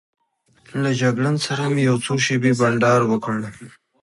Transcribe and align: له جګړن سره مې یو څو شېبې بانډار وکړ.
له 0.81 0.91
جګړن 1.01 1.35
سره 1.45 1.63
مې 1.73 1.81
یو 1.89 1.97
څو 2.05 2.13
شېبې 2.25 2.51
بانډار 2.59 3.01
وکړ. 3.07 3.37